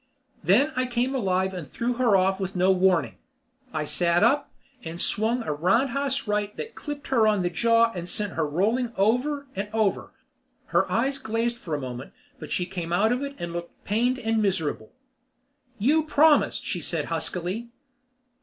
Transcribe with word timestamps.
Then 0.43 0.73
I 0.75 0.87
came 0.87 1.13
alive 1.13 1.53
and 1.53 1.69
threw 1.69 1.93
her 1.93 2.15
off 2.15 2.39
with 2.39 2.55
no 2.55 2.71
warning. 2.71 3.19
I 3.71 3.83
sat 3.85 4.23
up, 4.23 4.51
and 4.83 4.99
swung 4.99 5.43
a 5.43 5.53
roundhouse 5.53 6.27
right 6.27 6.57
that 6.57 6.73
clipped 6.73 7.09
her 7.09 7.27
on 7.27 7.43
the 7.43 7.51
jaw 7.51 7.91
and 7.91 8.09
sent 8.09 8.33
her 8.33 8.47
rolling 8.47 8.93
over 8.97 9.45
and 9.55 9.69
over. 9.73 10.11
Her 10.69 10.91
eyes 10.91 11.19
glazed 11.19 11.57
for 11.59 11.75
a 11.75 11.79
moment 11.79 12.13
but 12.39 12.49
she 12.51 12.65
came 12.65 12.91
out 12.91 13.11
of 13.11 13.21
it 13.21 13.35
and 13.37 13.53
looked 13.53 13.83
pained 13.83 14.17
and 14.17 14.41
miserable. 14.41 14.91
"You 15.77 16.01
promised," 16.05 16.65
she 16.65 16.81
said 16.81 17.05
huskily. 17.05 17.69